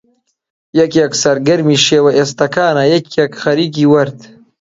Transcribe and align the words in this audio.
یەکێک 0.79 1.11
سەرگەرمی 1.21 1.83
شێوە 1.87 2.11
ئێستەکانە، 2.17 2.83
یەک 2.93 3.31
خەریکی 3.41 3.89
وەرد 3.91 4.19